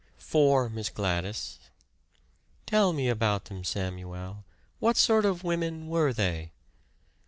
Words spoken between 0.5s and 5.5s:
Miss Gladys." "Tell me about them, Samuel. What sort of